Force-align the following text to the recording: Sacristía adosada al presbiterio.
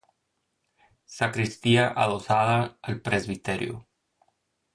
Sacristía 1.05 1.89
adosada 1.95 2.79
al 2.81 3.01
presbiterio. 3.03 3.87